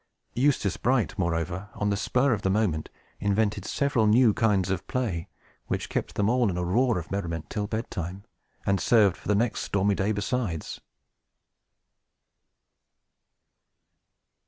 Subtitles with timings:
[0.33, 5.29] Eustace Bright, moreover, on the spur of the moment, invented several new kinds of play,
[5.67, 8.23] which kept them all in a roar of merriment till bedtime,
[8.65, 10.81] and served for the next stormy day besides.